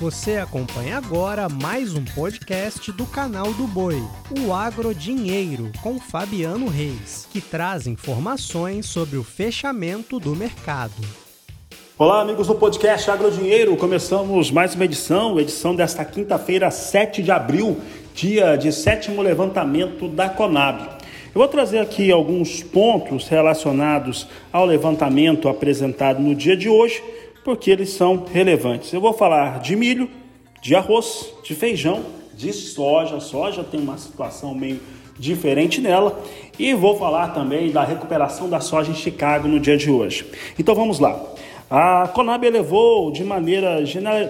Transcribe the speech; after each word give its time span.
Você 0.00 0.38
acompanha 0.38 0.96
agora 0.96 1.46
mais 1.46 1.92
um 1.92 2.02
podcast 2.02 2.90
do 2.90 3.04
canal 3.04 3.52
do 3.52 3.66
Boi, 3.66 4.02
o 4.42 4.50
Agro 4.50 4.94
Dinheiro, 4.94 5.70
com 5.82 6.00
Fabiano 6.00 6.68
Reis, 6.68 7.28
que 7.30 7.38
traz 7.38 7.86
informações 7.86 8.86
sobre 8.86 9.18
o 9.18 9.22
fechamento 9.22 10.18
do 10.18 10.34
mercado. 10.34 10.94
Olá, 11.98 12.22
amigos 12.22 12.46
do 12.46 12.54
podcast 12.54 13.10
Agro 13.10 13.30
Dinheiro. 13.30 13.76
Começamos 13.76 14.50
mais 14.50 14.74
uma 14.74 14.86
edição, 14.86 15.38
edição 15.38 15.76
desta 15.76 16.02
quinta-feira, 16.02 16.70
7 16.70 17.22
de 17.22 17.30
abril, 17.30 17.78
dia 18.14 18.56
de 18.56 18.72
sétimo 18.72 19.20
levantamento 19.20 20.08
da 20.08 20.30
Conab. 20.30 20.98
Eu 21.26 21.38
vou 21.38 21.46
trazer 21.46 21.78
aqui 21.78 22.10
alguns 22.10 22.62
pontos 22.62 23.28
relacionados 23.28 24.26
ao 24.50 24.64
levantamento 24.64 25.46
apresentado 25.46 26.22
no 26.22 26.34
dia 26.34 26.56
de 26.56 26.70
hoje 26.70 27.02
porque 27.44 27.70
eles 27.70 27.90
são 27.90 28.24
relevantes. 28.24 28.92
Eu 28.92 29.00
vou 29.00 29.12
falar 29.12 29.60
de 29.60 29.74
milho, 29.76 30.08
de 30.62 30.74
arroz, 30.74 31.32
de 31.42 31.54
feijão, 31.54 32.04
de 32.34 32.52
soja. 32.52 33.20
Soja 33.20 33.64
tem 33.64 33.80
uma 33.80 33.98
situação 33.98 34.54
meio 34.54 34.80
diferente 35.18 35.80
nela 35.80 36.18
e 36.58 36.72
vou 36.72 36.96
falar 36.98 37.28
também 37.28 37.70
da 37.70 37.84
recuperação 37.84 38.48
da 38.48 38.60
soja 38.60 38.90
em 38.90 38.94
Chicago 38.94 39.46
no 39.46 39.60
dia 39.60 39.76
de 39.76 39.90
hoje. 39.90 40.26
Então 40.58 40.74
vamos 40.74 40.98
lá. 40.98 41.20
A 41.70 42.08
Conab 42.08 42.44
elevou 42.44 43.12
de 43.12 43.22
maneira 43.22 43.84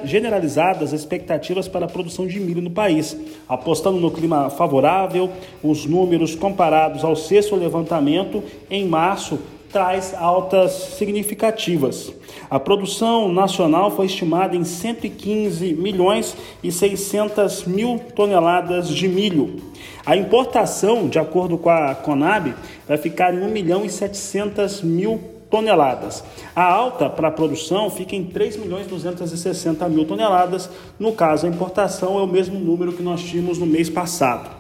generalizada 0.04 0.84
as 0.84 0.92
expectativas 0.92 1.66
para 1.66 1.86
a 1.86 1.88
produção 1.88 2.26
de 2.26 2.38
milho 2.38 2.60
no 2.60 2.70
país, 2.70 3.16
apostando 3.48 3.98
no 3.98 4.10
clima 4.10 4.50
favorável. 4.50 5.30
Os 5.62 5.86
números 5.86 6.34
comparados 6.34 7.02
ao 7.02 7.16
sexto 7.16 7.56
levantamento 7.56 8.42
em 8.70 8.86
março 8.86 9.38
traz 9.72 10.14
altas 10.14 10.72
significativas. 10.98 12.12
A 12.48 12.58
produção 12.58 13.32
nacional 13.32 13.90
foi 13.90 14.06
estimada 14.06 14.56
em 14.56 14.64
115 14.64 15.74
milhões 15.74 16.36
e 16.62 16.72
600 16.72 17.64
mil 17.64 18.00
toneladas 18.14 18.88
de 18.88 19.08
milho. 19.08 19.56
A 20.04 20.16
importação, 20.16 21.08
de 21.08 21.18
acordo 21.18 21.56
com 21.56 21.70
a 21.70 21.94
Conab, 21.94 22.54
vai 22.88 22.98
ficar 22.98 23.32
em 23.32 23.42
1 23.42 23.48
milhão 23.48 23.84
e 23.84 23.90
700 23.90 24.82
mil 24.82 25.20
toneladas. 25.48 26.24
A 26.54 26.64
alta 26.64 27.08
para 27.08 27.28
a 27.28 27.32
produção 27.32 27.90
fica 27.90 28.16
em 28.16 28.24
3 28.24 28.56
milhões 28.56 28.86
260 28.86 29.88
mil 29.88 30.04
toneladas. 30.04 30.70
No 30.98 31.12
caso, 31.12 31.46
a 31.46 31.50
importação 31.50 32.18
é 32.18 32.22
o 32.22 32.26
mesmo 32.26 32.58
número 32.58 32.92
que 32.92 33.02
nós 33.02 33.22
tínhamos 33.22 33.58
no 33.58 33.66
mês 33.66 33.90
passado. 33.90 34.59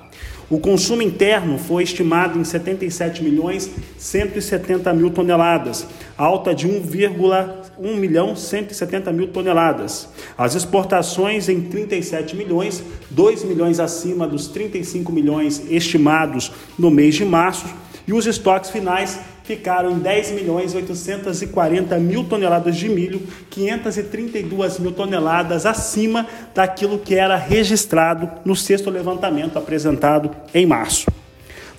O 0.50 0.58
consumo 0.58 1.00
interno 1.00 1.56
foi 1.56 1.84
estimado 1.84 2.36
em 2.36 2.42
77 2.42 3.22
milhões 3.22 3.70
170 3.96 4.92
mil 4.92 5.08
toneladas, 5.12 5.86
alta 6.18 6.52
de 6.52 6.66
1,1 6.66 7.94
milhão 7.94 8.34
170 8.34 9.12
mil 9.12 9.28
toneladas. 9.28 10.08
As 10.36 10.56
exportações 10.56 11.48
em 11.48 11.60
37 11.60 12.34
milhões, 12.34 12.82
2 13.10 13.44
milhões 13.44 13.78
acima 13.78 14.26
dos 14.26 14.48
35 14.48 15.12
milhões 15.12 15.62
estimados 15.70 16.50
no 16.76 16.90
mês 16.90 17.14
de 17.14 17.24
março, 17.24 17.66
e 18.04 18.12
os 18.12 18.26
estoques 18.26 18.70
finais 18.70 19.20
ficaram 19.50 19.90
em 19.90 19.98
10 19.98 20.30
milhões 20.30 20.76
840 20.76 21.98
mil 21.98 22.22
toneladas 22.22 22.76
de 22.76 22.88
milho, 22.88 23.20
532 23.50 24.78
mil 24.78 24.92
toneladas 24.92 25.66
acima 25.66 26.24
daquilo 26.54 27.00
que 27.00 27.16
era 27.16 27.34
registrado 27.34 28.30
no 28.44 28.54
sexto 28.54 28.90
levantamento 28.90 29.56
apresentado 29.56 30.30
em 30.54 30.66
março. 30.66 31.10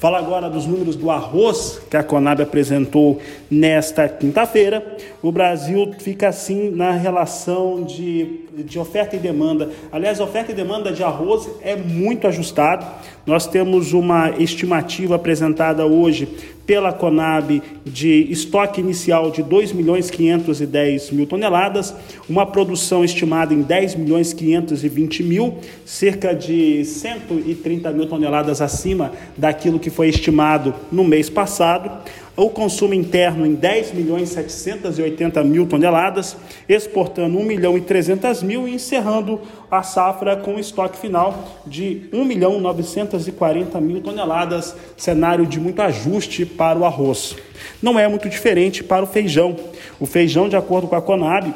Fala 0.02 0.18
agora 0.18 0.50
dos 0.50 0.66
números 0.66 0.96
do 0.96 1.12
arroz 1.12 1.80
que 1.88 1.96
a 1.96 2.04
Conab 2.04 2.42
apresentou 2.42 3.22
nesta 3.52 4.10
quinta-feira. 4.10 4.98
O 5.22 5.32
Brasil 5.32 5.94
fica 6.00 6.28
assim 6.28 6.72
na 6.72 6.90
relação 6.90 7.84
de, 7.84 8.48
de 8.66 8.80
oferta 8.80 9.16
e 9.16 9.20
demanda. 9.20 9.70
Aliás, 9.92 10.20
oferta 10.20 10.52
e 10.52 10.56
demanda 10.56 10.92
de 10.92 11.04
arroz 11.04 11.48
é 11.62 11.76
muito 11.76 12.26
ajustado. 12.26 12.84
Nós 13.28 13.46
temos 13.46 13.94
uma 13.94 14.32
estimativa 14.32 15.18
apresentada 15.18 15.86
hoje 15.86 16.28
pela 16.72 16.94
Conab 16.94 17.62
de 17.84 18.32
estoque 18.32 18.80
inicial 18.80 19.30
de 19.30 19.44
2 19.44 19.74
milhões 19.74 20.10
510 20.10 21.12
mil 21.12 21.28
toneladas, 21.28 21.94
uma 22.30 22.46
produção 22.46 23.04
estimada 23.04 23.54
em 23.54 23.62
10 23.62 23.96
milhões 23.96 24.32
520 24.32 25.22
mil, 25.22 25.58
cerca 25.86 26.34
de 26.34 26.86
130 26.86 27.92
mil 27.92 28.06
toneladas 28.06 28.62
acima 28.62 29.12
daquilo 29.36 29.80
que 29.80 29.90
foi 29.90 30.08
estimado 30.08 30.74
no 30.90 31.04
mês 31.04 31.30
passado 31.30 31.92
o 32.36 32.50
consumo 32.50 32.94
interno 32.94 33.46
em 33.46 33.54
10 33.54 33.94
milhões 33.94 34.30
780 34.30 35.44
mil 35.44 35.68
toneladas, 35.68 36.38
exportando 36.68 37.38
1 37.38 37.44
milhão 37.44 37.78
e 37.78 37.82
300 37.82 38.42
mil 38.42 38.68
e 38.68 38.76
encerrando 38.76 39.42
a 39.70 39.84
safra 39.84 40.38
com 40.38 40.58
estoque 40.58 40.98
final 40.98 41.62
de 41.66 42.04
1 42.14 42.24
milhão 42.24 42.60
940 42.60 43.80
mil 43.82 44.02
toneladas, 44.02 44.76
cenário 44.96 45.46
de 45.46 45.60
muito 45.60 45.82
ajuste 45.82 46.46
para 46.46 46.80
o 46.80 46.86
arroz. 46.86 47.36
Não 47.82 48.00
é 48.00 48.08
muito 48.08 48.30
diferente 48.30 48.84
para 48.84 49.04
o 49.04 49.08
feijão. 49.08 49.56
O 50.00 50.06
feijão, 50.06 50.48
de 50.48 50.56
acordo 50.56 50.88
com 50.88 50.96
a 50.96 51.02
Conab, 51.02 51.54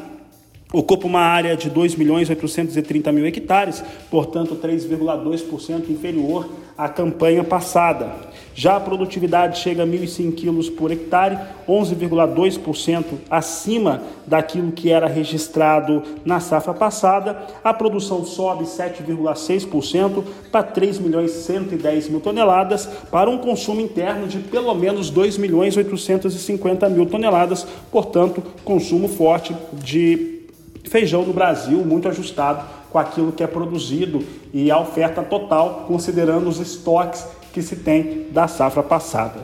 ocupa 0.73 1.07
uma 1.07 1.21
área 1.21 1.55
de 1.55 1.69
2 1.69 1.95
milhões 1.95 2.29
830 2.29 3.11
mil 3.11 3.25
hectares, 3.25 3.83
portanto 4.11 4.59
3,2% 4.61 5.89
inferior 5.89 6.49
à 6.77 6.89
campanha 6.89 7.43
passada. 7.43 8.11
Já 8.57 8.77
a 8.77 8.79
produtividade 8.79 9.59
chega 9.59 9.83
a 9.83 9.85
1.100 9.85 10.33
quilos 10.33 10.69
por 10.69 10.89
hectare, 10.89 11.37
11,2% 11.67 13.03
acima 13.29 14.01
daquilo 14.25 14.71
que 14.71 14.89
era 14.89 15.07
registrado 15.07 16.01
na 16.23 16.39
safra 16.39 16.73
passada. 16.73 17.37
A 17.61 17.73
produção 17.73 18.23
sobe 18.23 18.63
7,6% 18.63 20.23
para 20.53 20.63
3 20.63 20.99
milhões 20.99 21.31
110 21.31 22.07
mil 22.07 22.21
toneladas, 22.21 22.87
para 23.11 23.29
um 23.29 23.37
consumo 23.37 23.81
interno 23.81 24.25
de 24.25 24.39
pelo 24.39 24.73
menos 24.73 25.09
2 25.09 25.37
milhões 25.37 25.75
850 25.75 26.87
mil 26.87 27.07
toneladas, 27.07 27.67
portanto, 27.91 28.41
consumo 28.63 29.09
forte 29.09 29.53
de 29.73 30.45
feijão 30.85 31.23
no 31.23 31.33
Brasil, 31.33 31.79
muito 31.79 32.07
ajustado 32.07 32.63
com 32.89 32.97
aquilo 32.97 33.33
que 33.33 33.43
é 33.43 33.47
produzido 33.47 34.23
e 34.53 34.71
a 34.71 34.79
oferta 34.79 35.21
total, 35.21 35.83
considerando 35.89 36.47
os 36.47 36.61
estoques 36.61 37.27
que 37.55 37.61
se 37.61 37.77
tem 37.77 38.27
da 38.31 38.49
safra 38.49 38.83
passada. 38.83 39.39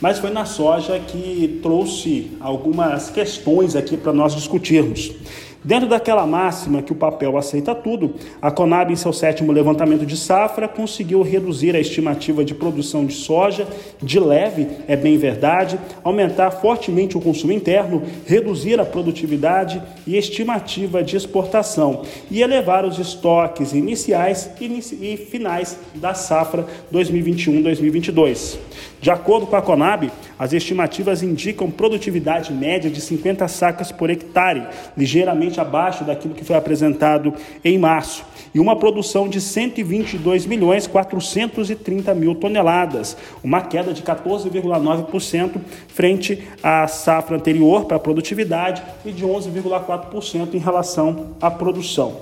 Mas 0.00 0.20
foi 0.20 0.30
na 0.30 0.44
soja 0.44 1.00
que 1.00 1.58
trouxe 1.60 2.30
algumas 2.38 3.10
questões 3.10 3.74
aqui 3.74 3.96
para 3.96 4.12
nós 4.12 4.36
discutirmos. 4.36 5.12
Dentro 5.64 5.88
daquela 5.88 6.26
máxima 6.26 6.82
que 6.82 6.92
o 6.92 6.94
papel 6.94 7.38
aceita 7.38 7.74
tudo, 7.74 8.16
a 8.42 8.50
Conab, 8.50 8.92
em 8.92 8.96
seu 8.96 9.14
sétimo 9.14 9.50
levantamento 9.50 10.04
de 10.04 10.14
safra, 10.14 10.68
conseguiu 10.68 11.22
reduzir 11.22 11.74
a 11.74 11.80
estimativa 11.80 12.44
de 12.44 12.54
produção 12.54 13.06
de 13.06 13.14
soja 13.14 13.66
de 14.02 14.20
leve, 14.20 14.68
é 14.86 14.94
bem 14.94 15.16
verdade, 15.16 15.80
aumentar 16.02 16.50
fortemente 16.50 17.16
o 17.16 17.20
consumo 17.20 17.50
interno, 17.50 18.02
reduzir 18.26 18.78
a 18.78 18.84
produtividade 18.84 19.82
e 20.06 20.18
estimativa 20.18 21.02
de 21.02 21.16
exportação 21.16 22.02
e 22.30 22.42
elevar 22.42 22.84
os 22.84 22.98
estoques 22.98 23.72
iniciais 23.72 24.50
e 24.60 25.16
finais 25.16 25.78
da 25.94 26.12
safra 26.12 26.66
2021-2022. 26.92 28.58
De 29.00 29.10
acordo 29.10 29.46
com 29.46 29.56
a 29.56 29.62
Conab, 29.62 30.10
as 30.38 30.52
estimativas 30.52 31.22
indicam 31.22 31.70
produtividade 31.70 32.52
média 32.52 32.90
de 32.90 33.00
50 33.00 33.46
sacas 33.48 33.92
por 33.92 34.10
hectare, 34.10 34.66
ligeiramente 34.96 35.60
abaixo 35.60 36.04
daquilo 36.04 36.34
que 36.34 36.44
foi 36.44 36.56
apresentado 36.56 37.34
em 37.64 37.78
março, 37.78 38.24
e 38.54 38.60
uma 38.60 38.76
produção 38.76 39.28
de 39.28 39.40
122 39.40 40.46
milhões 40.46 40.86
430 40.86 42.14
mil 42.14 42.34
toneladas, 42.34 43.16
uma 43.42 43.60
queda 43.60 43.92
de 43.92 44.02
14,9% 44.02 45.56
frente 45.88 46.42
à 46.62 46.86
safra 46.86 47.36
anterior 47.36 47.84
para 47.84 47.96
a 47.96 48.00
produtividade 48.00 48.82
e 49.04 49.10
de 49.10 49.24
11,4% 49.24 50.54
em 50.54 50.58
relação 50.58 51.34
à 51.40 51.50
produção. 51.50 52.20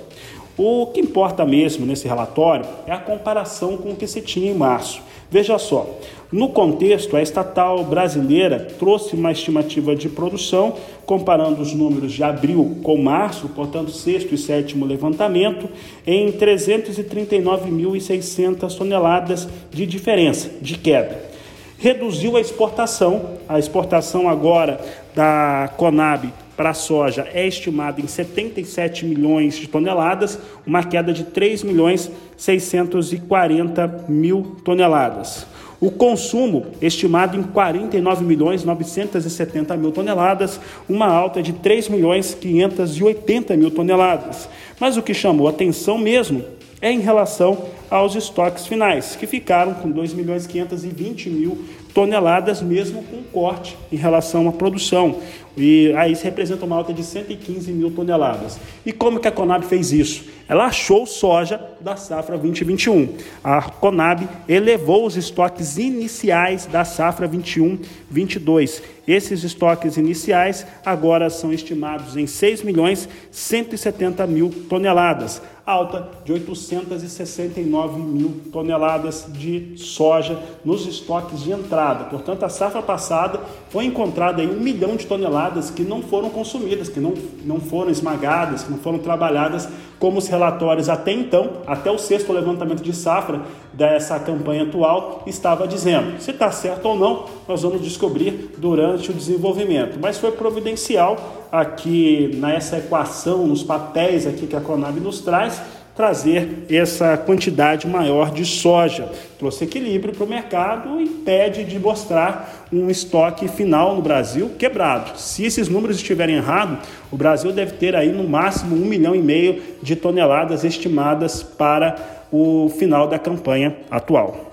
O 0.57 0.87
que 0.87 1.01
importa 1.01 1.45
mesmo 1.47 1.87
nesse 1.87 2.07
relatório 2.07 2.67
é 2.87 2.93
a 2.93 2.99
comparação 2.99 3.77
com 3.77 3.91
o 3.91 3.97
que 3.97 4.07
se 4.07 4.21
tinha 4.21 4.49
em 4.51 4.55
março. 4.55 5.03
Veja 5.31 5.59
só, 5.59 5.87
no 6.31 6.51
contexto, 6.51 7.17
a 7.17 7.23
estatal 7.23 7.83
brasileira 7.85 8.69
trouxe 8.79 9.15
uma 9.15 9.33
estimativa 9.33 9.97
de 9.97 10.09
produção, 10.09 10.75
comparando 11.07 11.61
os 11.63 11.75
números 11.75 12.13
de 12.13 12.23
abril 12.23 12.77
com 12.83 12.97
março, 12.97 13.49
portanto, 13.49 13.91
sexto 13.91 14.33
e 14.35 14.39
sétimo 14.39 14.87
levantamento, 14.87 15.69
em 16.07 16.31
339.600 16.33 18.77
toneladas 18.77 19.49
de 19.71 19.87
diferença, 19.87 20.51
de 20.61 20.77
queda. 20.77 21.33
Reduziu 21.79 22.37
a 22.37 22.41
exportação, 22.41 23.39
a 23.49 23.59
exportação 23.59 24.29
agora 24.29 24.79
da 25.15 25.73
Conab 25.77 26.31
para 26.63 26.71
a 26.71 26.75
soja 26.75 27.27
é 27.35 27.45
estimada 27.45 28.01
em 28.01 28.07
77 28.07 29.05
milhões 29.05 29.59
de 29.59 29.67
toneladas, 29.67 30.39
uma 30.65 30.85
queda 30.85 31.13
de 31.13 31.25
3 31.25 31.65
milhões 31.65 32.09
640 32.37 34.05
mil 34.09 34.59
toneladas. 34.65 35.45
O 35.81 35.91
consumo 35.91 36.67
estimado 36.81 37.37
em 37.37 37.43
49 37.43 38.25
milhões 38.25 38.63
970 38.63 39.77
mil 39.77 39.91
toneladas, 39.91 40.61
uma 40.89 41.07
alta 41.07 41.43
de 41.43 41.53
3 41.53 41.89
milhões 41.89 42.33
580 42.33 43.57
mil 43.57 43.73
toneladas. 43.73 44.49
Mas 44.79 44.97
o 44.97 45.03
que 45.03 45.13
chamou 45.13 45.49
atenção 45.49 45.99
mesmo 45.99 46.45
é 46.83 46.91
em 46.91 46.99
relação 46.99 47.67
aos 47.89 48.17
estoques 48.17 48.67
finais, 48.67 49.15
que 49.15 49.27
ficaram 49.27 49.73
com 49.75 49.89
2 49.89 50.13
milhões 50.13 50.47
520 50.47 51.31
mil 51.31 51.65
toneladas, 51.95 52.61
mesmo 52.61 53.03
com 53.05 53.23
corte 53.23 53.77
em 53.93 53.97
relação 53.97 54.49
à 54.49 54.53
produção. 54.53 55.21
E 55.57 55.93
aí 55.97 56.13
isso 56.13 56.25
representa 56.25 56.65
uma 56.65 56.77
alta 56.77 56.93
de 56.93 57.05
115 57.05 57.71
mil 57.71 57.91
toneladas. 57.91 58.59
E 58.85 58.93
como 58.93 59.21
que 59.21 59.29
a 59.29 59.33
Conab 59.33 59.65
fez 59.65 59.93
isso? 59.93 60.25
Ela 60.49 60.67
achou 60.67 61.07
soja 61.07 61.61
da 61.81 61.95
safra 61.95 62.37
2021. 62.39 63.15
A 63.45 63.63
Conab 63.63 64.27
elevou 64.49 65.07
os 65.07 65.17
estoques 65.17 65.77
iniciais 65.77 66.67
da 66.67 66.85
safra 66.85 67.29
21-22. 67.29 68.83
Esses 69.07 69.43
estoques 69.43 69.97
iniciais 69.97 70.67
agora 70.85 71.29
são 71.29 71.53
estimados 71.53 72.17
em 72.17 72.27
6 72.27 72.63
milhões 72.63 73.09
170 73.31 74.27
mil 74.27 74.51
toneladas 74.69 75.43
alta 75.65 76.09
de 76.25 76.33
869 76.33 78.01
mil 78.01 78.41
toneladas 78.53 79.27
de 79.29 79.75
soja 79.77 80.39
nos 80.65 80.87
estoques 80.87 81.41
de 81.41 81.53
entrada. 81.53 82.05
Portanto, 82.07 82.43
a 82.45 82.49
safra 82.49 82.83
passada 82.83 83.41
foi 83.69 83.85
encontrada 83.85 84.43
aí 84.43 84.49
um 84.49 84.61
milhão 84.61 84.97
de 84.97 85.07
toneladas 85.07 85.71
que 85.71 85.83
não 85.83 86.03
foram 86.03 86.31
consumidas, 86.31 86.89
que 86.89 86.99
não, 86.99 87.15
não 87.45 87.61
foram 87.61 87.91
esmagadas, 87.91 88.65
que 88.65 88.71
não 88.71 88.79
foram 88.79 88.99
trabalhadas, 88.99 89.69
como 90.01 90.19
os 90.19 90.27
relatórios 90.27 90.89
até 90.89 91.13
então, 91.13 91.59
até 91.65 91.89
o 91.89 91.97
sexto 91.97 92.33
levantamento 92.33 92.83
de 92.83 92.93
safra 92.93 93.43
dessa 93.73 94.19
campanha 94.19 94.65
atual, 94.65 95.23
estava 95.29 95.67
dizendo. 95.69 96.21
Se 96.21 96.33
está 96.33 96.51
certo 96.51 96.87
ou 96.87 96.99
não, 96.99 97.27
nós 97.47 97.63
vamos 97.63 97.81
descobrir 97.83 98.53
durante 98.59 98.92
o 98.95 99.15
desenvolvimento. 99.15 99.99
Mas 100.01 100.19
foi 100.19 100.33
providencial 100.33 101.49
aqui 101.51 102.31
nessa 102.35 102.79
equação, 102.79 103.47
nos 103.47 103.63
papéis 103.63 104.27
aqui 104.27 104.47
que 104.47 104.57
a 104.57 104.61
Conab 104.61 104.99
nos 105.01 105.21
traz, 105.21 105.61
trazer 105.95 106.65
essa 106.71 107.17
quantidade 107.17 107.87
maior 107.87 108.31
de 108.31 108.45
soja. 108.45 109.11
Trouxe 109.39 109.65
equilíbrio 109.65 110.15
para 110.15 110.25
o 110.25 110.29
mercado 110.29 111.01
e 111.01 111.05
impede 111.05 111.65
de 111.65 111.79
mostrar 111.79 112.67
um 112.73 112.89
estoque 112.89 113.47
final 113.49 113.95
no 113.95 114.03
Brasil 114.03 114.51
quebrado. 114.59 115.19
Se 115.19 115.45
esses 115.45 115.69
números 115.69 115.97
estiverem 115.97 116.37
errados, 116.37 116.79
o 117.11 117.17
Brasil 117.17 117.53
deve 117.53 117.73
ter 117.73 117.95
aí 117.95 118.11
no 118.11 118.27
máximo 118.27 118.75
um 118.75 118.87
milhão 118.87 119.15
e 119.15 119.21
meio 119.21 119.63
de 119.83 119.95
toneladas 119.95 120.65
estimadas 120.65 121.43
para 121.43 121.97
o 122.33 122.71
final 122.79 123.07
da 123.07 123.19
campanha 123.19 123.77
atual. 123.91 124.53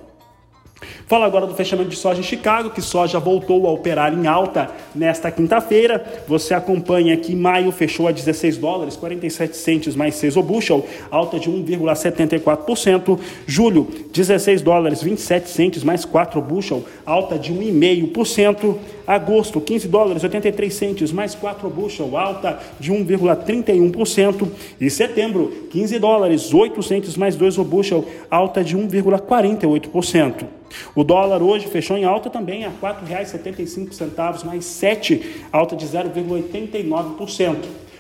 Fala 1.10 1.26
agora 1.26 1.48
do 1.48 1.56
fechamento 1.56 1.90
de 1.90 1.96
soja 1.96 2.20
em 2.20 2.24
Chicago, 2.24 2.70
que 2.70 2.84
soja 2.84 3.20
voltou 3.20 3.66
a 3.66 3.72
operar 3.72 4.14
em 4.14 4.28
alta 4.28 4.70
nesta 4.94 5.32
quinta-feira. 5.32 6.06
Você 6.28 6.54
acompanha 6.54 7.18
que 7.18 7.36
maio 7.36 7.72
fechou 7.72 8.08
a 8.08 8.12
16 8.12 8.58
dólares, 8.60 8.96
47 8.96 9.58
centes 9.58 9.96
mais 9.96 10.14
6 10.14 10.38
o 10.38 10.44
bushel, 10.44 10.86
alta 11.10 11.40
de 11.40 11.50
1,74%. 11.50 13.20
Julho, 13.48 13.88
16 14.14 14.62
dólares, 14.62 15.02
27 15.02 15.50
centes 15.50 15.84
mais 15.84 16.06
4 16.06 16.38
o 16.38 16.44
bushel, 16.44 16.86
alta 17.04 17.40
de 17.40 17.52
1,5%. 17.52 18.78
Agosto, 19.08 19.60
15 19.60 19.88
dólares, 19.88 20.24
83 20.24 20.72
centes 20.72 21.12
mais 21.12 21.34
4 21.34 21.66
o 21.66 21.72
bushel, 21.72 22.16
alta 22.16 22.60
de 22.80 22.94
1,31%. 22.94 24.48
E 24.80 24.88
setembro, 24.92 25.52
15 25.72 25.98
dólares, 25.98 26.54
8 26.54 26.84
centes 26.84 27.18
mais 27.18 27.36
2 27.36 27.58
o 27.58 27.64
bushel, 27.64 28.06
alta 28.30 28.64
de 28.64 28.78
1,48%. 28.78 30.60
O 31.00 31.04
dólar 31.06 31.42
hoje 31.42 31.66
fechou 31.68 31.98
em 31.98 32.04
alta 32.04 32.30
também 32.30 32.66
a 32.66 32.68
R$ 32.68 32.76
4,75 32.82 34.44
mais 34.44 34.66
7, 34.66 35.46
alta 35.50 35.74
de 35.74 35.88
0,89%. 35.88 37.56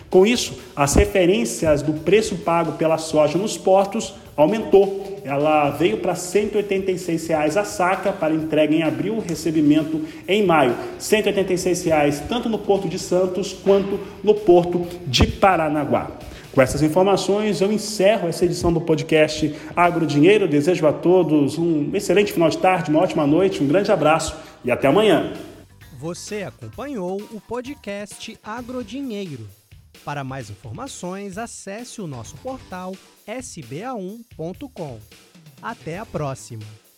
Com 0.10 0.26
isso, 0.26 0.60
as 0.76 0.96
referências 0.96 1.82
do 1.82 1.94
preço 1.94 2.36
pago 2.40 2.74
pela 2.74 2.98
soja 2.98 3.38
nos 3.38 3.58
portos 3.58 4.16
aumentou. 4.36 5.22
Ela 5.24 5.70
veio 5.70 6.00
para 6.00 6.14
186 6.14 7.28
reais 7.28 7.56
a 7.56 7.64
saca 7.64 8.12
para 8.12 8.34
entrega 8.34 8.76
em 8.76 8.84
abril, 8.84 9.24
recebimento 9.26 10.02
em 10.28 10.46
maio. 10.46 10.76
186 10.98 11.86
reais 11.86 12.22
tanto 12.28 12.50
no 12.50 12.58
Porto 12.58 12.90
de 12.90 13.00
Santos 13.00 13.54
quanto 13.54 13.98
no 14.22 14.34
Porto 14.34 14.86
de 15.08 15.26
Paranaguá. 15.26 16.12
Com 16.54 16.62
essas 16.62 16.82
informações, 16.82 17.62
eu 17.62 17.72
encerro 17.72 18.28
essa 18.28 18.44
edição 18.44 18.74
do 18.74 18.82
podcast 18.82 19.56
Agro 19.76 20.06
Dinheiro. 20.06 20.48
desejo 20.48 20.88
a 20.88 20.94
todos 20.94 21.58
um 21.58 21.96
excelente 21.96 22.34
final 22.34 22.50
de 22.50 22.58
tarde, 22.58 22.90
uma 22.90 23.02
ótima 23.02 23.28
noite, 23.28 23.64
um 23.64 23.68
grande 23.68 23.92
abraço 23.92 24.36
e 24.66 24.72
até 24.72 24.88
amanhã. 24.88 25.34
Você 26.00 26.44
acompanhou 26.44 27.22
o 27.32 27.42
podcast 27.42 28.38
Agrodinheiro. 28.44 29.48
Para 30.04 30.24
mais 30.24 30.50
informações, 30.50 31.38
acesse 31.38 32.02
o 32.02 32.08
nosso 32.08 32.38
portal 32.38 32.96
sba1.com. 33.28 34.98
Até 35.62 36.00
a 36.00 36.06
próxima! 36.06 36.89